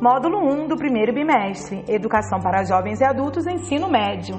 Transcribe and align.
Módulo 0.00 0.38
1 0.38 0.66
do 0.66 0.78
primeiro 0.78 1.12
bimestre, 1.12 1.84
Educação 1.86 2.40
para 2.40 2.64
Jovens 2.64 3.02
e 3.02 3.04
Adultos, 3.04 3.46
Ensino 3.46 3.86
Médio. 3.86 4.34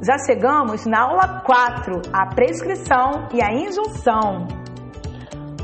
Já 0.00 0.16
chegamos 0.24 0.86
na 0.86 1.02
aula 1.02 1.42
4, 1.44 2.00
a 2.10 2.34
prescrição 2.34 3.28
e 3.34 3.42
a 3.42 3.52
injunção. 3.52 4.48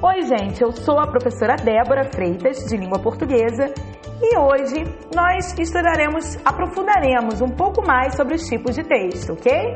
Oi, 0.02 0.22
gente, 0.24 0.60
eu 0.60 0.72
sou 0.72 0.98
a 0.98 1.06
professora 1.06 1.56
Débora 1.56 2.04
Freitas, 2.04 2.58
de 2.66 2.76
língua 2.76 2.98
portuguesa, 2.98 3.72
e 4.20 4.36
hoje 4.36 4.84
nós 5.16 5.58
estudaremos, 5.58 6.36
aprofundaremos 6.44 7.40
um 7.40 7.48
pouco 7.48 7.80
mais 7.80 8.14
sobre 8.14 8.34
os 8.34 8.46
tipos 8.46 8.74
de 8.74 8.84
texto, 8.84 9.32
ok? 9.32 9.74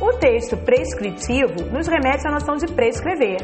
O 0.00 0.18
texto 0.18 0.56
prescritivo 0.56 1.70
nos 1.70 1.86
remete 1.86 2.26
à 2.26 2.30
noção 2.30 2.56
de 2.56 2.66
prescrever. 2.72 3.36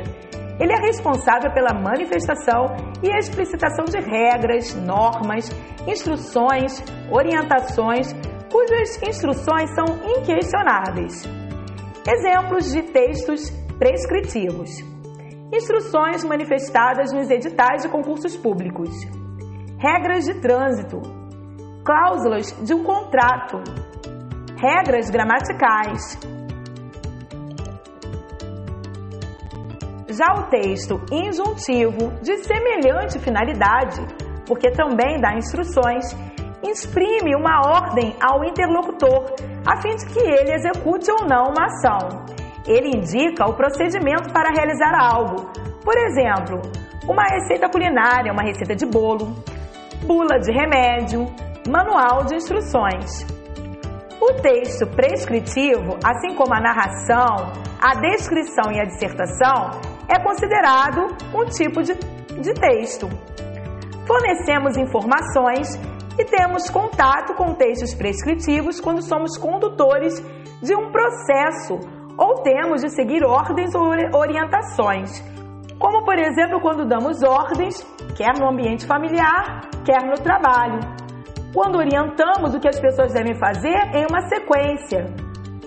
Ele 0.59 0.73
é 0.73 0.81
responsável 0.87 1.53
pela 1.53 1.79
manifestação 1.79 2.75
e 3.03 3.15
explicitação 3.15 3.85
de 3.85 4.01
regras, 4.01 4.75
normas, 4.75 5.51
instruções, 5.87 6.83
orientações, 7.11 8.11
cujas 8.51 9.03
instruções 9.07 9.69
são 9.75 9.85
inquestionáveis. 10.17 11.25
Exemplos 12.09 12.73
de 12.73 12.85
textos 12.85 13.51
prescritivos: 13.79 14.71
instruções 15.53 16.25
manifestadas 16.25 17.13
nos 17.13 17.29
editais 17.29 17.83
de 17.83 17.91
concursos 17.91 18.35
públicos, 18.35 18.89
regras 19.79 20.25
de 20.25 20.41
trânsito, 20.41 21.03
cláusulas 21.85 22.51
de 22.65 22.73
um 22.73 22.83
contrato, 22.83 23.59
regras 24.57 25.11
gramaticais, 25.11 26.19
Já 30.09 30.35
o 30.35 30.45
texto 30.45 31.01
injuntivo, 31.11 32.13
de 32.23 32.37
semelhante 32.45 33.19
finalidade, 33.19 34.01
porque 34.47 34.71
também 34.71 35.21
dá 35.21 35.35
instruções, 35.35 36.17
exprime 36.63 37.35
uma 37.35 37.61
ordem 37.67 38.15
ao 38.23 38.45
interlocutor, 38.45 39.35
a 39.67 39.81
fim 39.83 39.97
de 39.97 40.07
que 40.07 40.21
ele 40.21 40.55
execute 40.55 41.11
ou 41.11 41.27
não 41.27 41.51
uma 41.51 41.67
ação. 41.67 42.25
Ele 42.67 42.97
indica 42.97 43.49
o 43.49 43.55
procedimento 43.55 44.33
para 44.33 44.51
realizar 44.51 44.95
algo, 44.97 45.51
por 45.85 45.97
exemplo, 45.99 46.63
uma 47.09 47.25
receita 47.25 47.69
culinária, 47.69 48.33
uma 48.33 48.43
receita 48.43 48.77
de 48.77 48.87
bolo, 48.87 49.35
bula 50.05 50.39
de 50.39 50.53
remédio, 50.53 51.27
manual 51.69 52.25
de 52.25 52.37
instruções. 52.37 53.27
O 54.21 54.35
texto 54.41 54.87
prescritivo, 54.87 55.99
assim 56.05 56.35
como 56.35 56.55
a 56.55 56.61
narração, 56.61 57.53
a 57.81 57.95
descrição 58.01 58.73
e 58.73 58.81
a 58.81 58.85
dissertação, 58.85 59.96
é 60.09 60.19
considerado 60.23 61.17
um 61.35 61.45
tipo 61.47 61.83
de, 61.83 61.95
de 61.95 62.55
texto. 62.55 63.09
Fornecemos 64.07 64.77
informações 64.77 65.75
e 66.19 66.25
temos 66.25 66.71
contato 66.71 67.35
com 67.35 67.55
textos 67.55 67.95
prescritivos 67.95 68.81
quando 68.81 69.03
somos 69.03 69.37
condutores 69.37 70.21
de 70.63 70.75
um 70.75 70.91
processo 70.91 71.79
ou 72.17 72.43
temos 72.43 72.81
de 72.81 72.89
seguir 72.91 73.23
ordens 73.25 73.75
ou 73.75 73.83
orientações, 74.19 75.23
como 75.79 76.05
por 76.05 76.19
exemplo 76.19 76.61
quando 76.61 76.87
damos 76.87 77.23
ordens, 77.23 77.83
quer 78.17 78.39
no 78.39 78.49
ambiente 78.49 78.87
familiar, 78.87 79.69
quer 79.85 80.03
no 80.03 80.15
trabalho, 80.15 80.81
quando 81.53 81.77
orientamos 81.77 82.55
o 82.55 82.61
que 82.61 82.69
as 82.69 82.81
pessoas 82.81 83.13
devem 83.13 83.35
fazer 83.35 83.77
em 83.95 84.07
uma 84.09 84.23
sequência. 84.29 85.07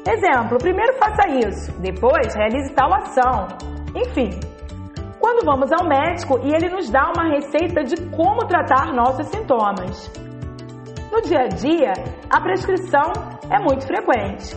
Exemplo, 0.07 0.57
primeiro 0.57 0.97
faça 0.97 1.29
isso, 1.29 1.71
depois 1.79 2.33
realize 2.33 2.73
tal 2.73 2.91
ação, 2.93 3.47
enfim, 3.95 4.39
quando 5.19 5.45
vamos 5.45 5.71
ao 5.71 5.87
médico 5.87 6.39
e 6.43 6.53
ele 6.53 6.69
nos 6.69 6.89
dá 6.89 7.11
uma 7.15 7.29
receita 7.29 7.83
de 7.83 7.95
como 8.09 8.45
tratar 8.47 8.93
nossos 8.93 9.27
sintomas. 9.27 10.11
No 11.11 11.21
dia 11.21 11.41
a 11.41 11.47
dia, 11.47 11.93
a 12.29 12.39
prescrição 12.39 13.11
é 13.49 13.59
muito 13.59 13.85
frequente. 13.85 14.55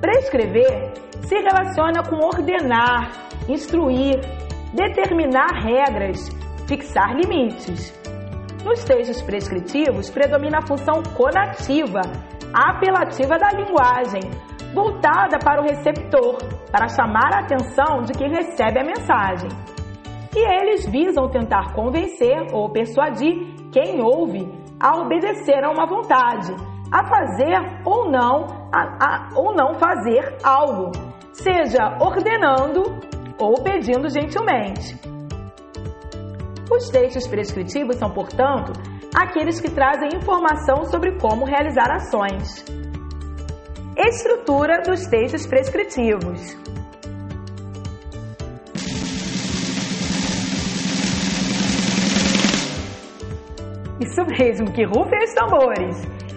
Prescrever 0.00 0.92
se 1.22 1.34
relaciona 1.36 2.02
com 2.08 2.16
ordenar, 2.24 3.10
instruir, 3.48 4.20
determinar 4.72 5.62
regras, 5.62 6.28
fixar 6.66 7.14
limites. 7.14 7.92
Nos 8.64 8.84
textos 8.84 9.20
prescritivos 9.22 10.10
predomina 10.10 10.58
a 10.58 10.66
função 10.66 11.02
conativa, 11.16 12.02
apelativa 12.52 13.38
da 13.38 13.50
linguagem, 13.52 14.22
voltada 14.74 15.38
para 15.38 15.60
o 15.60 15.64
receptor, 15.64 16.38
para 16.70 16.88
chamar 16.88 17.32
a 17.34 17.40
atenção 17.40 18.02
de 18.02 18.12
quem 18.12 18.30
recebe 18.30 18.80
a 18.80 18.84
mensagem. 18.84 19.48
E 20.34 20.38
eles 20.38 20.86
visam 20.86 21.28
tentar 21.28 21.72
convencer 21.74 22.54
ou 22.54 22.70
persuadir 22.70 23.34
quem 23.72 24.00
ouve 24.00 24.48
a 24.78 24.96
obedecer 24.96 25.64
a 25.64 25.70
uma 25.70 25.86
vontade, 25.86 26.54
a 26.90 27.04
fazer 27.04 27.58
ou 27.84 28.10
não, 28.10 28.46
a, 28.72 28.96
a, 29.00 29.28
ou 29.36 29.54
não 29.54 29.74
fazer 29.74 30.36
algo, 30.42 30.92
seja 31.32 31.98
ordenando 32.00 32.82
ou 33.38 33.54
pedindo 33.62 34.08
gentilmente. 34.08 34.98
Os 36.70 36.88
textos 36.88 37.26
prescritivos 37.26 37.96
são, 37.96 38.10
portanto, 38.10 38.72
aqueles 39.14 39.60
que 39.60 39.70
trazem 39.70 40.10
informação 40.14 40.84
sobre 40.84 41.18
como 41.18 41.44
realizar 41.44 41.90
ações. 41.90 42.64
Estrutura 43.96 44.82
dos 44.82 45.06
textos 45.06 45.46
prescritivos. 45.46 46.56
Isso 54.00 54.24
mesmo, 54.26 54.72
que 54.72 54.84
rufem 54.84 55.18
os 55.24 55.34
tambores! 55.34 55.96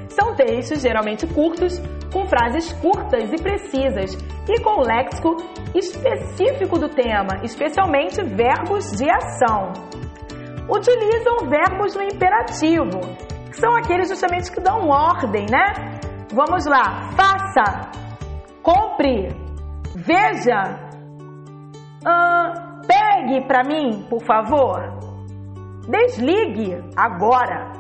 São 0.10 0.36
textos 0.36 0.82
geralmente 0.82 1.28
curtos, 1.28 1.80
com 2.12 2.26
frases 2.28 2.74
curtas 2.74 3.32
e 3.32 3.42
precisas 3.42 4.14
e 4.50 4.62
com 4.62 4.82
léxico 4.82 5.38
específico 5.76 6.78
do 6.78 6.90
tema, 6.90 7.40
especialmente 7.44 8.22
verbos 8.24 8.92
de 8.98 9.10
ação. 9.10 9.74
Utilizam 10.70 11.50
verbos 11.50 11.96
no 11.96 12.04
imperativo, 12.04 13.00
são 13.54 13.76
aqueles 13.76 14.10
justamente 14.10 14.52
que 14.52 14.60
dão 14.60 14.90
ordem, 14.90 15.46
né? 15.50 15.93
Vamos 16.34 16.66
lá, 16.66 17.12
faça, 17.16 17.92
compre, 18.64 19.28
veja, 19.96 20.80
uh, 22.02 22.82
pegue 22.88 23.46
para 23.46 23.64
mim, 23.64 24.04
por 24.10 24.20
favor, 24.26 24.82
desligue 25.88 26.76
agora. 26.98 27.72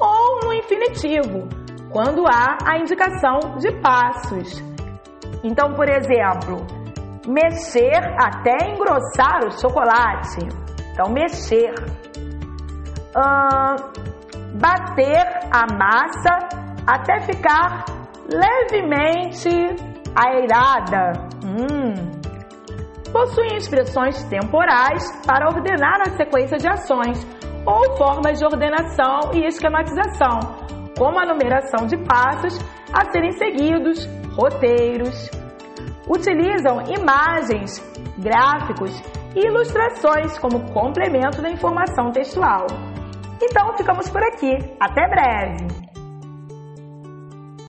Ou 0.00 0.40
no 0.42 0.54
infinitivo, 0.54 1.46
quando 1.90 2.24
há 2.26 2.56
a 2.66 2.78
indicação 2.78 3.58
de 3.58 3.70
passos. 3.82 4.62
Então, 5.44 5.74
por 5.74 5.86
exemplo, 5.86 6.66
mexer 7.28 8.00
até 8.18 8.70
engrossar 8.70 9.44
o 9.44 9.50
chocolate. 9.60 10.48
Então, 10.92 11.12
mexer. 11.12 11.74
Uh, 13.14 14.02
bater 14.58 15.26
a 15.50 15.66
massa 15.76 16.61
até 16.86 17.20
ficar 17.20 17.84
levemente 18.28 19.50
airada. 20.14 21.28
Hum. 21.44 22.10
Possuem 23.12 23.56
expressões 23.56 24.22
temporais 24.24 25.04
para 25.26 25.48
ordenar 25.48 26.00
a 26.00 26.16
sequência 26.16 26.56
de 26.56 26.68
ações 26.68 27.26
ou 27.66 27.96
formas 27.96 28.38
de 28.38 28.44
ordenação 28.44 29.32
e 29.34 29.46
esquematização, 29.46 30.40
como 30.98 31.20
a 31.20 31.26
numeração 31.26 31.86
de 31.86 31.96
passos 31.98 32.58
a 32.92 33.10
serem 33.10 33.32
seguidos, 33.32 34.06
roteiros. 34.34 35.30
Utilizam 36.08 36.82
imagens, 36.88 37.80
gráficos 38.18 39.00
e 39.36 39.46
ilustrações 39.46 40.38
como 40.38 40.72
complemento 40.72 41.40
da 41.40 41.50
informação 41.50 42.10
textual. 42.12 42.66
Então 43.40 43.76
ficamos 43.76 44.08
por 44.08 44.22
aqui. 44.22 44.52
Até 44.80 45.08
breve! 45.08 45.81